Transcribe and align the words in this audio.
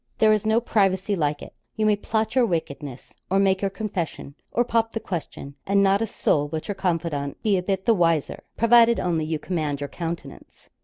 There 0.17 0.33
is 0.33 0.47
no 0.47 0.59
privacy 0.59 1.15
like 1.15 1.43
it; 1.43 1.53
you 1.75 1.85
may 1.85 1.95
plot 1.95 2.33
your 2.33 2.47
wickedness, 2.47 3.13
or 3.29 3.37
make 3.37 3.61
your 3.61 3.69
confession, 3.69 4.33
or 4.51 4.63
pop 4.65 4.93
the 4.93 4.99
question, 4.99 5.53
and 5.67 5.83
not 5.83 6.01
a 6.01 6.07
soul 6.07 6.47
but 6.47 6.67
your 6.67 6.73
confidant 6.73 7.39
be 7.43 7.55
a 7.55 7.61
bit 7.61 7.85
the 7.85 7.93
wiser 7.93 8.43
provided 8.57 8.99
only 8.99 9.25
you 9.25 9.37
command 9.37 9.79
your 9.79 9.89
countenance. 9.89 10.69